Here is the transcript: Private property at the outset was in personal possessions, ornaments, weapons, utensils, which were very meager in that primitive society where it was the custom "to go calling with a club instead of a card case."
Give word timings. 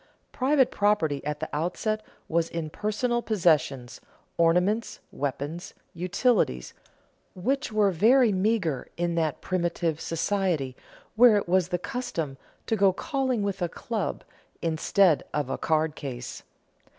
Private 0.31 0.71
property 0.71 1.23
at 1.23 1.41
the 1.41 1.49
outset 1.53 2.01
was 2.27 2.49
in 2.49 2.71
personal 2.71 3.21
possessions, 3.21 4.01
ornaments, 4.35 4.99
weapons, 5.11 5.75
utensils, 5.93 6.73
which 7.35 7.71
were 7.71 7.91
very 7.91 8.31
meager 8.31 8.87
in 8.97 9.13
that 9.13 9.41
primitive 9.41 10.01
society 10.01 10.75
where 11.15 11.37
it 11.37 11.47
was 11.47 11.67
the 11.67 11.77
custom 11.77 12.37
"to 12.65 12.75
go 12.75 12.91
calling 12.91 13.43
with 13.43 13.61
a 13.61 13.69
club 13.69 14.23
instead 14.59 15.21
of 15.35 15.51
a 15.51 15.57
card 15.59 15.93
case." 15.95 16.41